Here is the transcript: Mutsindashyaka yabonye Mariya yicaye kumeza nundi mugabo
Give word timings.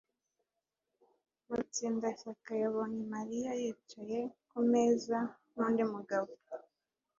Mutsindashyaka 1.47 2.51
yabonye 2.63 3.01
Mariya 3.13 3.51
yicaye 3.61 4.19
kumeza 4.49 5.17
nundi 5.51 5.83
mugabo 5.93 6.31